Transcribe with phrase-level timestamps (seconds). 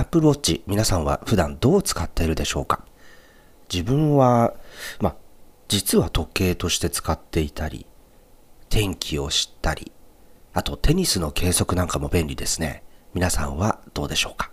[0.00, 2.86] Apple Watch 皆さんは普段どう使っているでしょうか？
[3.70, 4.54] 自分は、
[4.98, 5.16] まあ、
[5.68, 7.84] 実は時計として使っていたり、
[8.70, 9.92] 天気を知ったり、
[10.54, 12.82] あとテニスの計測なんかも便利ですね。
[13.12, 14.50] 皆さんはどうでしょうか？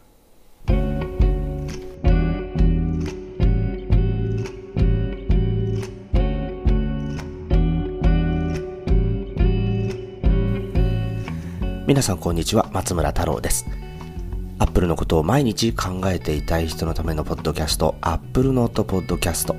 [11.88, 12.70] 皆さんこんにちは。
[12.74, 13.66] 松村太郎です。
[14.60, 19.56] アップルのことを毎日考えていたい人のためのポッドキャストアップルノートポッドキャスト。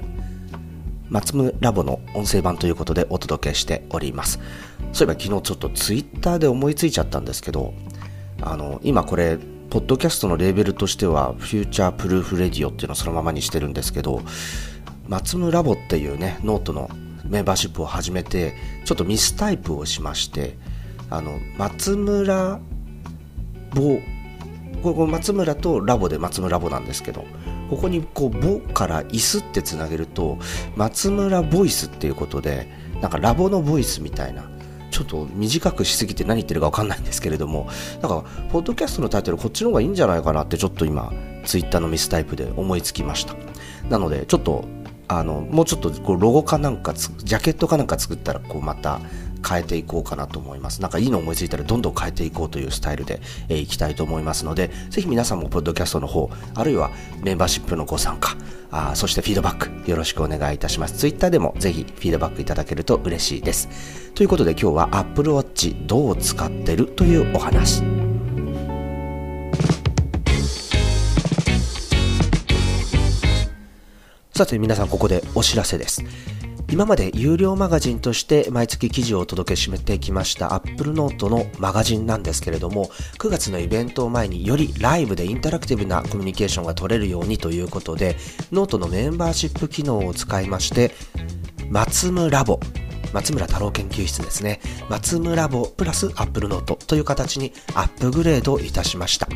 [1.09, 4.41] 松村ラボの音声版ということでお届けしております。
[4.93, 7.75] そういえば昨日ちょっとツイッターで思いついちゃったんですけど
[8.43, 9.39] あの今これ
[9.71, 14.23] ポッドキャストのレーベルとしては Future Proof Radio っていうのをそのままにしてるんですけど
[15.07, 16.91] 松村ラボっていうねノートの
[17.25, 20.57] メンバーシップを始めてちょっとミスタイプをしまして
[21.09, 22.59] あの松村
[23.75, 24.01] ボ
[24.83, 27.25] これ松村とラボで松村ラボなんですけど
[27.71, 30.39] ここにこうボから椅子ってつなげると
[30.77, 32.71] 松村ボイスっていうことで
[33.01, 34.51] なんかラボのボイスみたいな
[34.91, 37.69] ちょっと短くしすぎて何言ってるか分かんないんですけれども
[38.01, 41.13] なんかポッドキャストのタイトルこっちの方がいいんじゃないかなってちょっと今
[41.45, 43.35] ツイッターのミスタイプで思いつきました。
[43.89, 44.65] なのでちょっと
[45.09, 49.01] あのもうちょっとこうロゴかなんかジャケットかなんか作ったらこうまた
[49.47, 50.81] 変えていこうかなと思います。
[50.83, 56.91] なんかいいの思いついたらどんどん変えていこうというスタイルで、えー、いきたいと思いますので、ぜひ皆さんもポッドキャストの方、あるいは
[57.23, 58.37] メンバーシップのご参加、
[58.71, 60.99] あそしてフィードバックよろしくお願いいたします。
[60.99, 63.69] Twitter でもぜひフィードバックいただけると嬉しいです。
[64.15, 67.83] ということで今日は Apple Watch どう使ってるというお話。
[74.35, 76.05] さて皆さんここでお知らせです。
[76.71, 82.87] 今まで有料マガジンとして毎月記事をお届けしめてきました Apple Note のマガジンなんですけれども
[83.19, 88.17] 9月のイベントを前によりライブでインタラクティブなコミュニケーションが取れるようにということで
[88.53, 90.93] ノートのメンバーシップ機能を使いまして
[91.71, 92.61] 松村ラボ
[93.13, 94.61] 松村太郎研究室ですね。
[94.89, 99.29] 松村ラボプラスアップルノートという形にアップグレードいたしました。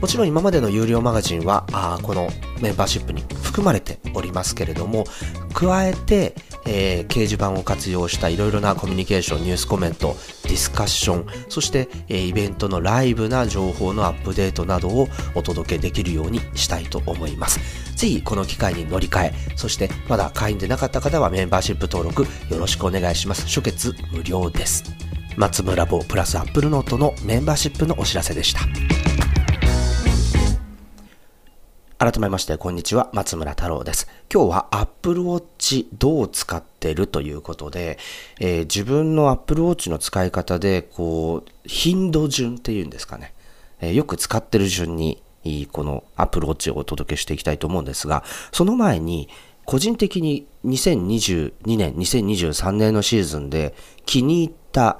[0.00, 2.28] もちろん今までの有料マガジンは、あこの
[2.60, 5.04] メンバーシップに含まれておりますけれども、
[5.52, 6.34] 加えて、
[6.66, 17.60] えー、掲示板を活用したいろいろなコミュニケーション、ニュースコメント、ディスカッション、そして、えー、イベントのライブな情報のアップデートなどをお届けできるようにしたいと思います。
[17.96, 23.46] ぜひこの機会に乗り換え、そしてまだ会員でなかった方はメンバーシップ登録よろしくお願いします。
[23.46, 24.84] 初月無料です。
[25.36, 28.93] 松村坊プラスアップルノートのメンバーシップのお知らせでした。
[32.04, 33.08] 改めまして、こんにちは。
[33.14, 34.06] 松村太郎です。
[34.30, 37.98] 今日は Apple Watch どう使ってるということで、
[38.40, 43.32] えー、自分の Apple Watch の使い方で、こう、頻度順っていうんですかね。
[43.80, 45.22] えー、よく使ってる順に、
[45.72, 48.22] この Apple Watch をお届けしていきたいと思うんですが、
[48.52, 49.30] その前に、
[49.64, 54.98] 個人的に2022年、2023年のシーズンで気に入った、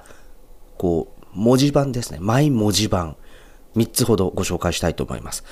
[0.78, 2.18] こう、文字盤ですね。
[2.22, 3.18] マイ文字盤。
[3.76, 5.44] 3つほどご紹介したいと思います。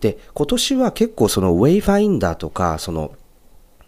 [0.00, 3.14] で、今年は結構そのウェイファインダーとか、その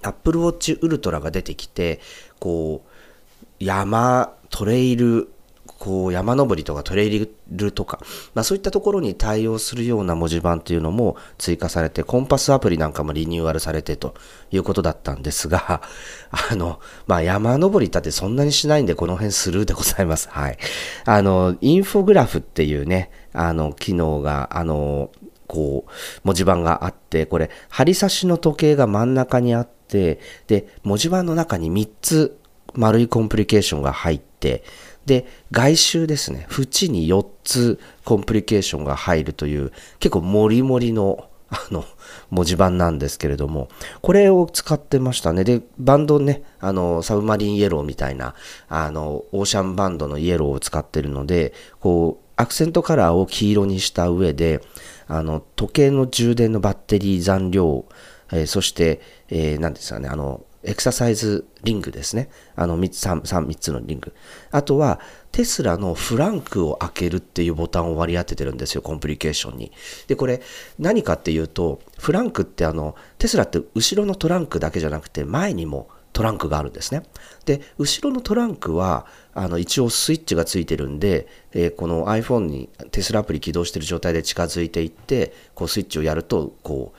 [0.02, 2.00] Apple Watch Ultra が出てきて、
[2.38, 5.30] こう、山、トレイル、
[5.78, 8.00] こう山登りとかトレイルとか、
[8.34, 14.14] まあ、そういったところに対応するような文字盤というのも追加されて、コンパスアプリなんかもリニューアルされてと
[14.50, 15.82] いうことだったんですが、
[16.50, 20.28] あの、まあ、山登りだってそんなにしないんで、この辺スルーでございます。
[20.30, 20.58] はい。
[21.04, 25.10] あの、インフォグラフっていうね、あの、機能が、あの、
[25.48, 25.90] こう、
[26.22, 32.38] 文字盤があって、これ、針差しの時計が真ん中にあって、で、文字盤の中に3つ
[32.74, 34.62] 丸いコンプリケーションが入って、
[35.06, 41.82] で、外周ですね、縁に4つコンプリケーションが入るという、結構モリモリの、あの、
[42.28, 43.68] 文字盤なんですけれども、
[44.02, 45.44] これを使ってましたね。
[45.44, 48.34] で、バンドね、あの、サブマリンイエローみたいな、
[48.68, 54.60] あの、オーシャンバンドのイエローを使ってるので、こう、アクセントカラーを黄色にした上で、
[55.08, 57.84] あの、時計の充電のバッテリー残量、
[58.30, 62.28] えー、そして、えー、何ですかね、あの、エクササイズリングですね。
[62.56, 64.12] あの3つ、3, 3, 3つのリング。
[64.50, 65.00] あとは、
[65.30, 69.72] テスラのフランクを開けるっていうボタンを割り当ててるんですよ、コンプリケーションに。
[70.08, 70.42] で、これ、
[70.78, 77.02] 何かっていうと、フランクってあの、テスラって後ろのトランクだけじゃなくて、前にもトランクがあるんですね。
[77.44, 86.98] で、後ろのトランクは、あの、一応スイッチがついてるんで、えー、この iPhone にテスラアプリ起動してる状態で近づいていって、こうスイッチをやると、こう、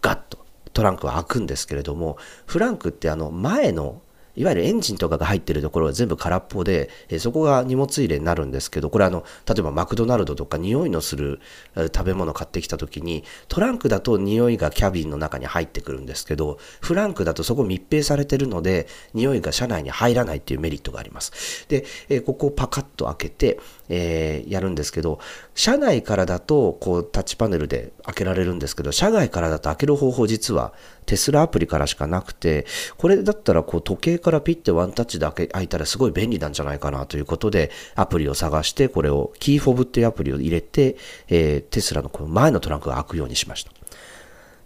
[0.00, 0.38] ガッと
[0.72, 2.16] トランクは開くんですけれども、
[2.46, 4.00] フランクってあの、前の
[4.40, 11.40] いわゆるエンジンとかが入ってるところは全部空っぽで、えそこが荷物入れになるんですけど、これあの、例えばマクドナルドとか匂いのする
[11.76, 21.66] 食べ物買ってきた時に、トランクだと匂いがキャビンの中に入ってくるんですけど、フランクだとそこ密閉されてるので、匂いが車内に入らないっていうメリットがあります。
[21.68, 23.60] で、えここをパカッと開けて、
[23.90, 25.18] えー、やるんですけど、
[25.54, 30.72] 車内からだとこうタッチパネルで開けられるんですけど、車外からだと開ける方法実は
[31.06, 32.66] テスラアプリからしかなくて、
[32.96, 40.96] これだったらこう時計からピッてワンタッチで開け開いたらすごい便利なんじゃないかなということで、アプリを探して、これをキーフォブっていうアプリを入れて、
[41.28, 43.72] えー、テスラのこの前のトランクが開くようにしました。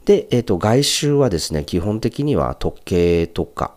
[0.04, 3.74] で、えっ、ー、と、外周はですね、基本的には時計とか、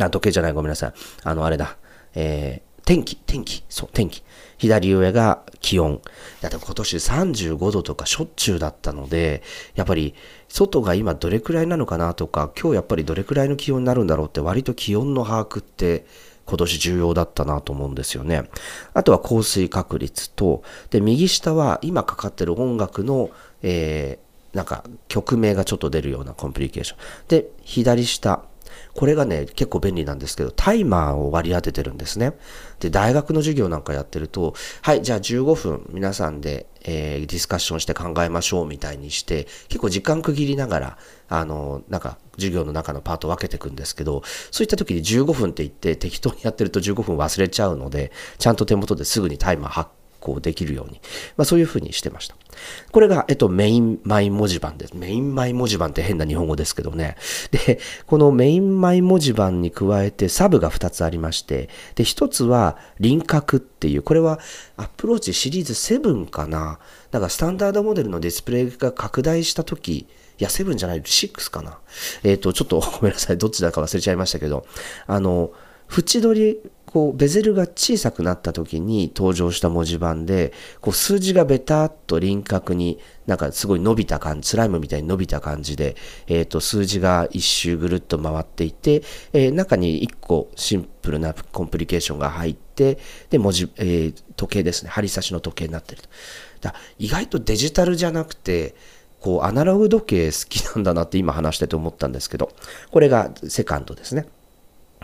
[0.00, 0.92] あ、時計じゃない、ごめんなさい。
[1.24, 1.76] あの、あれだ、
[2.14, 4.22] えー、天気、天気、そう、天気。
[4.62, 6.00] 左上が気温。
[6.40, 9.42] だって今年35度とかしょっちゅうだったので、
[9.74, 10.14] やっぱり
[10.48, 16.06] 外が今どれくらいなのかなとか、今日やっぱりどれくらいの気温になるんだろうって割と気温の把握って
[16.46, 18.48] 今年重要だったなと思うんですよね。
[18.94, 23.30] あとは降水確率と、で、右下は今かかってる音楽の、
[23.62, 26.98] えー、なんか曲名がちょっと出るようなコンプリケーション。
[27.26, 28.44] で、左下、
[28.94, 32.34] これがね、結構便利なんですけど、タイマーを割り当ててるんですね。
[32.80, 40.98] で、大学の授業なんかやってると、はい、じゃあ15分皆さんで、えー、ディスカッションして考えましょうみたいにして、結構時間区切りながら、
[41.28, 49.90] あの、なんか授業の中のパートを分けていくんですけど、そういった時に15分って言って適当にやってると15分忘れちゃうので、ちゃんと手元ですぐにタイマー発
[50.22, 51.00] 行できるように、
[51.36, 52.36] まあ、そういうふうにしてました。
[52.90, 54.96] これが、えっと、メインマイ文字盤です。
[54.96, 57.16] メインマイ文字盤って変な日本語ですけどね。
[57.50, 64.38] で、このメインマイ文字盤に加えてサブが2つありまして、で、1つは輪郭っていう、これは
[64.76, 66.78] アップルウォッチシリーズ7かな。
[67.10, 70.06] だからスタンダードモデルのディスプレイが拡大した時、い
[70.38, 71.78] や、7じゃない、6かな。
[72.22, 73.38] えっ、と、ちょっとごめんなさい。
[73.38, 74.66] どっちだか忘れちゃいましたけど、
[75.06, 75.52] あの、
[75.90, 76.58] 縁取り
[76.92, 80.52] こうベゼルが小さくなった時に登場した文字盤で
[80.82, 85.96] こう数字がベタっと輪郭になんかすごい伸びた感じスライムみたいに伸びた感じで、
[86.26, 89.02] えー、と数字が一周ぐるっと回っていて、
[89.32, 92.98] えー、中に1個シンプルなコンプリケーションが入って
[93.30, 96.08] で文字、えー、時計ですね針差しの時計になってると
[96.60, 98.74] だ意外とデジタルじゃなくて
[99.18, 102.50] こうアナログ時計好きなんだなって今話してて思ったんですけど
[102.90, 104.26] これがセカンドですね。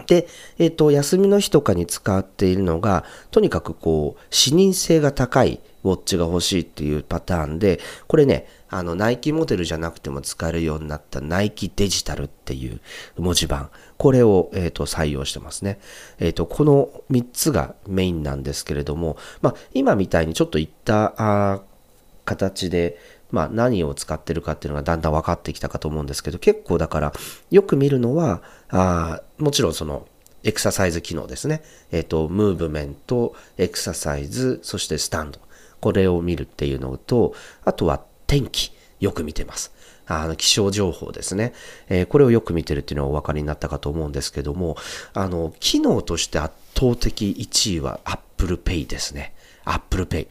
[0.06, 0.26] で、
[0.58, 12.80] えっ、ー、と、休みの日とかに使っているのが、とにかくこう、視認性が高いウォッチが欲しいっていうパターンで、これね、あの、ナイキモデルじゃなくても使えるようになったナイキデジタルっていう
[13.16, 13.70] 文字盤。
[13.96, 15.78] これを、えっ、ー、と、採用してますね。
[16.18, 21.62] えっ、ー、と、この3つがメインなんですけれども、まあ、今みたいにちょっといったあ
[22.24, 22.98] 形で、
[23.30, 27.12] まあ、何を使ってるかっていうのがだんだん分かってきたかと思うんですけど、結構だから、
[27.50, 30.06] よく見るのは、あもちろんその、
[30.44, 31.62] エクササイズ機能ですね。
[31.90, 35.40] えっ、ー、と、ムーブメント、エクササイズ、そしてスタンド。
[35.80, 37.34] これを見るっていうのと、
[37.64, 39.72] あとは天気、よく見てます。
[40.06, 41.52] あの気象情報ですね、
[41.88, 44.76] えー、これをよく見てるっていうのはお分かりになったかと思うんですけども、
[45.12, 49.34] あの、機能として圧倒的1位は Apple Pay ですね。
[49.64, 50.28] Apple Pay。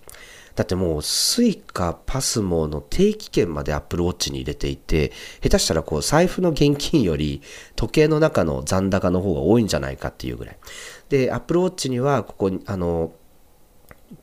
[0.58, 5.12] だってもう Suica、パスモの定期券まで Apple Watch に入れていて、
[5.44, 7.44] 下手したらこう財布の現金より
[7.76, 10.58] 時計の中の残高の方が多いんじゃないかっていうぐらい。
[11.10, 13.14] で、Apple Watch にはここに、あの、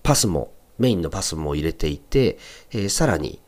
[0.02, 2.36] PASMO、メインの PASMO を入れていて、
[2.72, 3.38] えー、さらに、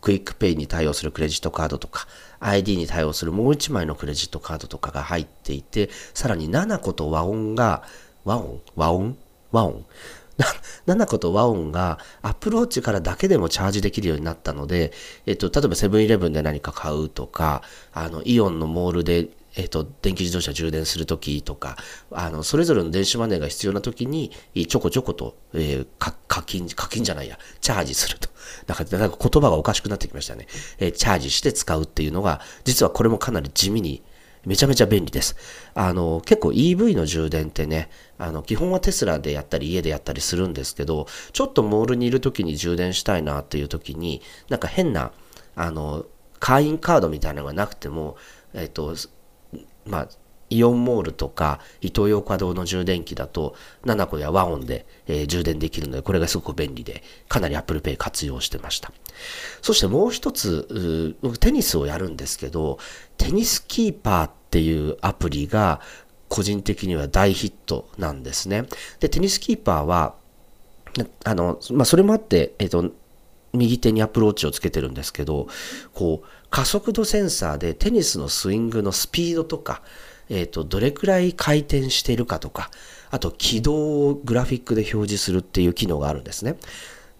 [0.00, 2.08] QUICPay に対応するクレジットカードとか、
[2.40, 7.82] ID に対応するもう1枚のクレジットカードとかが入っていて、さらに nanaco と WAON が、
[8.24, 14.92] WAON？WAON？WAON？nanaco と WAON が Apple Watch からだけでもチャージできるようになったので、
[15.26, 21.76] えっと、例えばセブンイレブンで何か買うとか、あの、イオンのモールでえっ、と、電気自動車充電するときとか、
[22.12, 24.30] あの、それぞれの電子マネーが必要なときに、
[24.68, 28.28] ちょこちょこと、えー、課金、課金じゃないや、チャージすると。
[28.66, 30.46] だか、なんか言葉がおかしくなってきましたね。
[30.78, 34.02] えー、チャージして使うっていうのが、実はこれもかなり地味に
[34.48, 35.36] めちゃめちゃ便利です。
[35.74, 45.12] あの、結構 EV の充電ってね、あの、基本はテスラでやったり家でやったりするんですけど、ちょっとモールにいる時に充電したいなっていう時に、なんか変な、
[45.54, 46.06] あの、
[46.40, 48.16] 会員カードみたいなのがなくても、
[48.54, 48.94] えっと、
[49.84, 50.08] まあ、
[50.50, 58.92] イオンモールとかイトーヨーカドーの充電器だと7個や和音で、えー、充電できるのでこれがすごく便利でかなり Apple Pay 活用してました。
[59.62, 62.78] そしてもう一つ僕テニスをやるんですけど
[63.16, 65.80] テニスキーパーっっていうアプリが
[66.28, 68.64] 個人的には大ヒットなんですね。
[68.98, 70.14] でテニスキーパーは
[71.24, 72.90] あの、まあ、それもあって、えっ、と
[73.52, 75.48] 右手にアプローチをつけてるんですけど、
[75.92, 79.82] こう、加速度センサーでテニスのスイングのスピードとか、
[80.30, 82.70] えっ、と、どれくらい回転しているかとか、
[83.10, 86.56] あと軌道をグラフィックで表示するっていう機能があるんですね。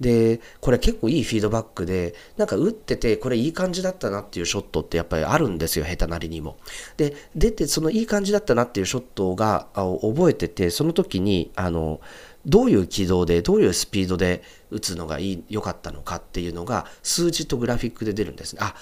[0.01, 6.57] で、これ結構いいフィードバックで、なんか打ってて、これいい感じだったなっていうショットってやっぱりあるんですよ、下手なりにも。
[6.97, 12.01] で、出て、そのいい感じだったなっていうショットが覚えてて、その時に、あの、
[12.47, 18.61] どういう軌道で、どういうスピードで打つのがいい、良かったのかっていうのが、数字とグラフィックで出るんですね。
[18.63, 18.75] あ、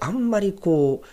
[0.00, 1.06] あんまりこう、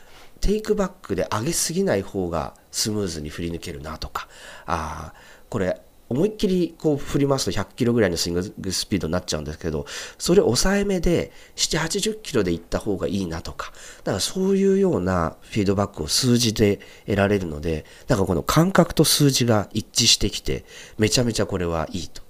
[0.44, 4.28] テイクバックで上げすぎない方がスムーズに振り抜けるなとか、
[4.66, 5.13] あ
[5.50, 5.82] これ
[6.13, 9.86] 思いっきりこう振りますと100キロぐらいのスイングスピードになっちゃうんですけど、
[10.17, 13.72] それ抑えめで7、80キロで行った方がいいなとか、
[14.03, 20.65] だからそういうようなフィードバックを数字で得られるので、だかこの感覚と数字が一致してきて、
[20.98, 22.22] めちゃめちゃこれはいいと。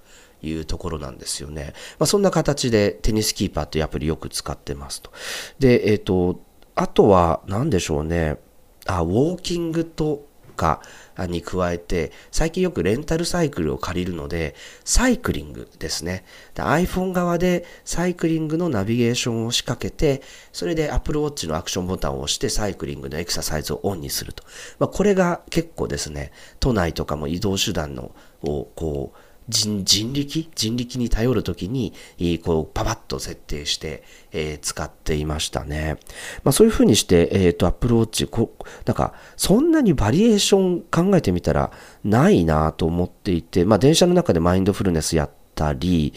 [0.45, 1.73] いうところなんですよね。
[1.99, 5.09] まあ、そんな形でテニスキーパーというアプリよく使ってますと。
[5.57, 6.41] で、えっ、ー、と、
[6.75, 8.37] あとは何でしょうね。
[8.85, 10.81] あ、ウォーキングとか
[11.17, 14.55] に加えて、最近よくレンタルサイクルを借りるので、
[14.85, 16.23] サイクリングですね。
[16.55, 24.43] iPhone 側でサイクリングのナビゲーションを仕掛けて、それで Apple Watch のアクションボタンを押してサイクリングのエクササイズをオンにすると。
[24.79, 29.17] まあ、これが結構ですね、都内とかも移動手段のをこう、
[29.49, 30.49] 人力？
[30.55, 31.93] 人力に頼るときに、
[32.43, 35.97] こう、パパッと設定して、えー、使っていましたね。
[36.43, 38.53] まあそういうふうにして、えっ、ー、と、Apple Watch、こ
[38.85, 41.71] なんか、そんなにバリエーション考えてみたら
[42.03, 46.13] ないなと思っていて、まあ電車の中でマインドフルネスやったり、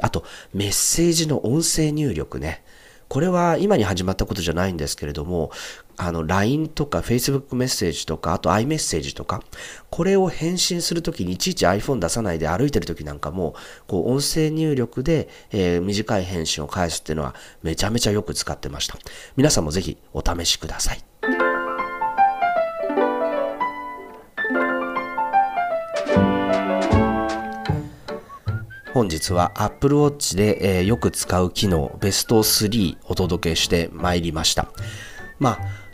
[0.00, 2.64] あと、メッセージの音声入力ね。
[3.08, 5.50] これは今に始まったことじゃないんですけれども、
[5.96, 9.42] あの LINE とか Facebook メッセージとか、あと iMessage とか、
[9.90, 13.54] これを返信するときにいちいち iPhone 出さないで歩いてるときなんかも、
[13.86, 18.98] こう音声入力で、えー、短い返信を返すっていうのはめちゃめちゃよく使ってました。
[19.36, 21.15] 皆さんもぜひお試しください。
[28.96, 34.68] 本日は Apple Watch で、えー、よく使う機能ベスト3お届けしてまいりました。
[35.38, 35.85] まあ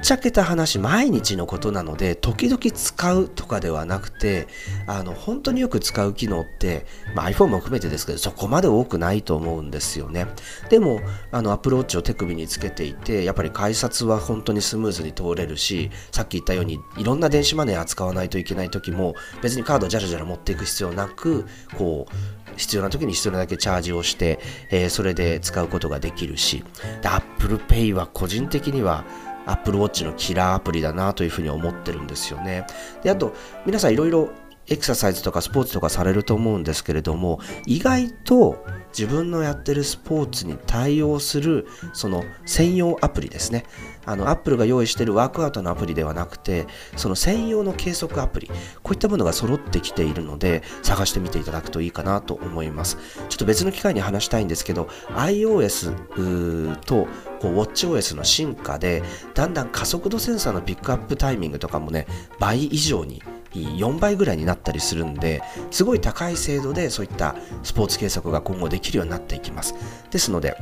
[0.00, 4.48] っちゃけた話毎日のことなので時々使うとかではなくて
[4.86, 10.26] あの本当によく使う機能って、まあ、iPhone も含めてですけどそこまで多くないと思うんですよね。
[10.70, 24.38] でもあのアプローチを手首につけていてやっぱり改札は本当にスムーズに通れるしさっき言ったようにいろんな電子マネー扱わないといけない時も別にカードをじゃらじゃら持っていく必要なくこう必要な時に必要なだけチャージをして、
[24.70, 26.64] えー、それで使うことができるし、
[27.02, 29.04] Apple Pay は個人的には
[29.46, 32.66] Apple Watch のキラーアプリだなというふうに思ってるんですよね。
[33.02, 33.34] で、あと、
[33.66, 34.30] 皆さんいろいろ
[34.70, 38.64] エクササイズとかスポーツとかされると思うんですけれども、意外と
[38.96, 43.64] 自分のやってるスポーツに対応するその専用アプリですね。
[44.06, 48.46] あの、アップルが用意しているワークアウトのアプリではなくて、その専用の計測アプリ、
[48.82, 52.96] こういったものが揃ってきているので、探してみていただくといいかなと思います。
[53.28, 57.08] ちょっと別の機会に話したいんですけど、iOS と
[57.40, 59.02] こう WatchOS の進化で、
[59.34, 62.06] だんだん加速度センサーのピックアップタイミングとかもね、
[62.38, 63.22] 倍以上に
[63.52, 69.74] 4倍ぐらいになったりするんですごい高い精度でそういったスポーツ計測が今後できるようになっていきます
[70.10, 70.56] ですので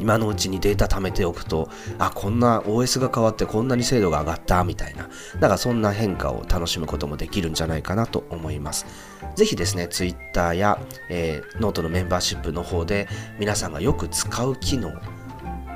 [0.00, 8.86] 今のうちにデータ貯めておくと、あ、こんな OS が変わってこんなに精度が上がったみたいな、だからそんな変化を楽しむこともできるんじゃないかなと思います。
[9.34, 13.08] ぜひですね、Twitter や、えー、ノートのメンバーシップの方で
[13.38, 14.92] 皆さんがよく使う機能、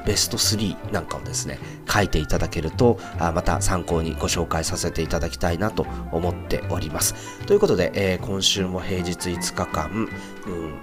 [0.06, 7.44] ベスト3なんかをですね、書いていただけると、あまた参考にご紹介させていただきたいなと思っております。
[7.46, 10.08] ということで、えー、今週も平日5日間、
[10.46, 10.78] うん、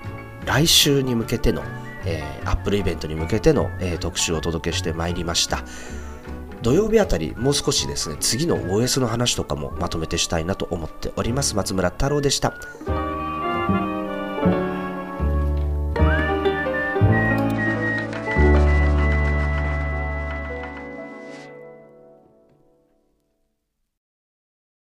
[0.45, 1.63] 来週に向けての
[2.07, 5.63] えー、アップルイベントに向けての、えー、特集をお届けしてまいりました。
[6.61, 11.55] 土曜日あたり、もう少しですね、次の OS の話とかもまとめてしたいなと思っております。
[11.55, 13.06] 松村太郎でした。